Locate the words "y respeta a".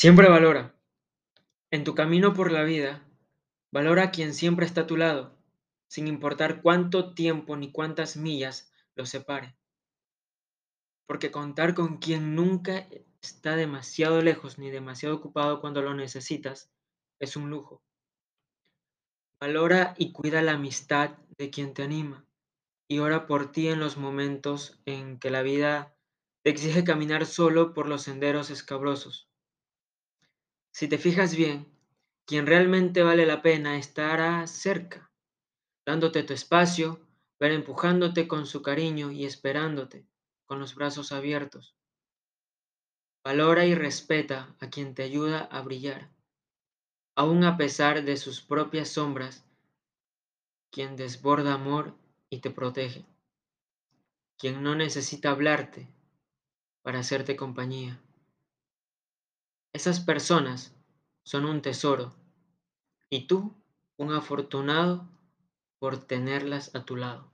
43.66-44.70